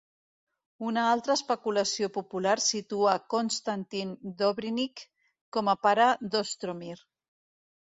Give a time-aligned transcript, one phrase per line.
[0.91, 5.07] Una altra especulació popular situa Konstantin Dobrynich
[5.59, 6.99] com a pare d'Ostromir.